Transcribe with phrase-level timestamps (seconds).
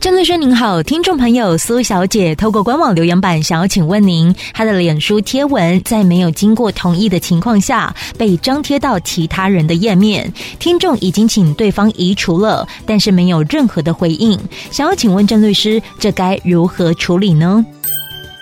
[0.00, 14.40] 郑律师您好，听众朋友苏小姐透过官网留言板想要请问您，她的脸书贴文在没有经过同意的情况下被张贴到其他人的页面，听众已经请对方移除了，但是没有任何的回应，
[14.70, 17.62] 想要请问郑律师，这该如何处理呢？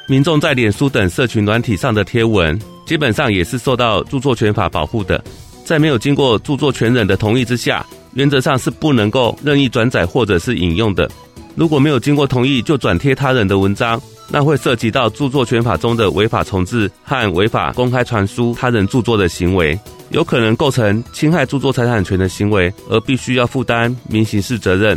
[0.07, 5.21] 民众在脸书等社群软体上的贴文，基本上也是受到著作权法保护的，
[5.65, 11.11] 在没有经过著作权人的同意之下，原则上是不能够任意转载或者是引用的。
[11.59, 19.77] 如果没有经过同意就转贴他人的文章，那会涉及到著作权法中的违法重制和违法公开传输他人著作的行为，
[20.11, 24.97] 有可能构成侵害著作财产权的行为，而必须要负担民刑事责任。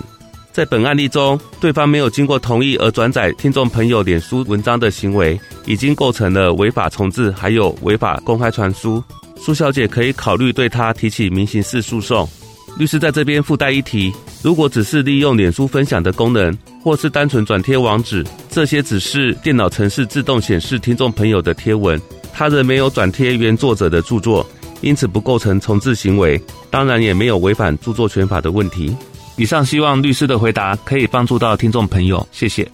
[0.51, 9.03] 在本案例中，对方没有经过同意而转载听众朋友脸书文章的行为，已经构成了违法重制，还有违法公开传输。
[9.35, 12.29] 苏小姐可以考虑对他提起民刑事诉讼。
[12.77, 22.01] 律师在这边附带一提，如果只是利用脸书分享的功能，或是单纯转贴网址，这些只是电脑程式自动显示听众朋友的贴文，
[22.33, 24.45] 他人没有转贴原作者的著作，
[24.79, 28.95] 因此不构成重制行为，当然也没有违反著作权法的问题。
[29.35, 32.67] 以上希望律师的回答可以帮助到听众朋友，谢谢。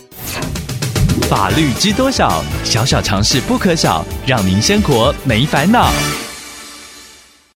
[1.29, 2.43] 法律知多少？
[2.63, 5.91] 小小常识不可少，让您生活没烦恼。